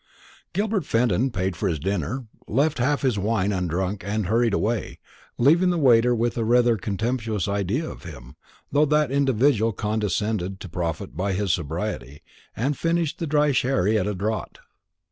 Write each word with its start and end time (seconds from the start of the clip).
Gilbert 0.53 0.83
Fenton 0.83 1.29
paid 1.29 1.55
for 1.55 1.69
his 1.69 1.77
dinner, 1.77 2.25
left 2.47 2.79
half 2.79 3.03
his 3.03 3.19
wine 3.19 3.51
undrunk, 3.51 4.03
and 4.03 4.25
hurried 4.25 4.51
away; 4.51 4.97
leaving 5.37 5.69
the 5.69 5.77
waiter 5.77 6.15
with 6.15 6.39
rather 6.39 6.73
a 6.73 6.79
contemptuous 6.79 7.47
idea 7.47 7.87
of 7.87 8.03
him, 8.03 8.35
though 8.71 8.85
that 8.85 9.11
individual 9.11 9.71
condescended 9.71 10.59
to 10.59 10.67
profit 10.67 11.15
by 11.15 11.33
his 11.33 11.53
sobriety, 11.53 12.23
and 12.55 12.75
finished 12.79 13.19
the 13.19 13.27
dry 13.27 13.51
sherry 13.51 13.95
at 13.95 14.07
a 14.07 14.15
draught. 14.15 14.57